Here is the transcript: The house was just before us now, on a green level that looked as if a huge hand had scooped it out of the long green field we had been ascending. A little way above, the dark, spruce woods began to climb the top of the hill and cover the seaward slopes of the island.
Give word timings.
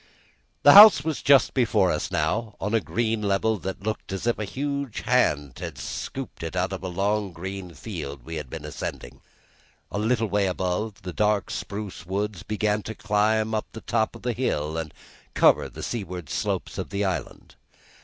The 0.63 0.71
house 0.73 1.03
was 1.03 1.21
just 1.21 1.53
before 1.53 1.91
us 1.91 2.09
now, 2.09 2.55
on 2.59 2.73
a 2.73 2.79
green 2.79 3.21
level 3.21 3.59
that 3.59 3.83
looked 3.83 4.11
as 4.11 4.25
if 4.25 4.39
a 4.39 4.45
huge 4.45 5.01
hand 5.01 5.59
had 5.59 5.77
scooped 5.77 6.41
it 6.41 6.55
out 6.55 6.73
of 6.73 6.81
the 6.81 6.89
long 6.89 7.31
green 7.33 7.75
field 7.75 8.23
we 8.25 8.37
had 8.37 8.49
been 8.49 8.65
ascending. 8.65 9.21
A 9.91 9.99
little 9.99 10.25
way 10.25 10.47
above, 10.47 11.03
the 11.03 11.13
dark, 11.13 11.51
spruce 11.51 12.03
woods 12.03 12.41
began 12.41 12.81
to 12.81 12.95
climb 12.95 13.51
the 13.73 13.81
top 13.81 14.15
of 14.15 14.23
the 14.23 14.33
hill 14.33 14.75
and 14.75 14.91
cover 15.35 15.69
the 15.69 15.83
seaward 15.83 16.31
slopes 16.31 16.79
of 16.79 16.89
the 16.89 17.05
island. 17.05 17.53